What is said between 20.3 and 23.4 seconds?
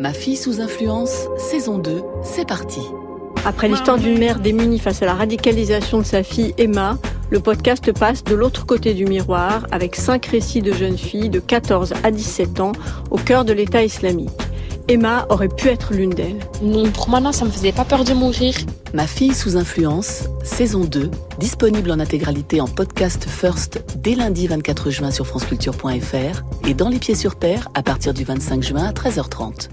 saison 2, disponible en intégralité en podcast